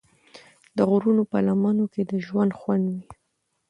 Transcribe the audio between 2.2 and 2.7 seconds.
ژوند